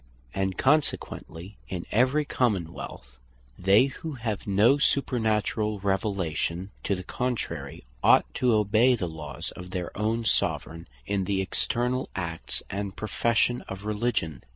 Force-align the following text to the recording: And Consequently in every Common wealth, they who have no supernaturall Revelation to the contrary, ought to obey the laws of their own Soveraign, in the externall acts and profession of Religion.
And 0.33 0.57
Consequently 0.57 1.57
in 1.69 1.85
every 1.91 2.25
Common 2.25 2.73
wealth, 2.73 3.19
they 3.59 3.85
who 3.85 4.13
have 4.13 4.47
no 4.47 4.77
supernaturall 4.77 5.79
Revelation 5.83 6.71
to 6.85 6.95
the 6.95 7.03
contrary, 7.03 7.83
ought 8.01 8.25
to 8.33 8.51
obey 8.53 8.95
the 8.95 9.07
laws 9.07 9.51
of 9.51 9.69
their 9.69 9.95
own 9.95 10.25
Soveraign, 10.25 10.87
in 11.05 11.25
the 11.25 11.45
externall 11.45 12.07
acts 12.15 12.63
and 12.71 12.95
profession 12.95 13.61
of 13.69 13.85
Religion. 13.85 14.43